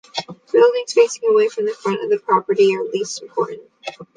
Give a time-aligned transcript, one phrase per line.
[0.51, 3.61] Buildings facing away from the front of the property are the least important.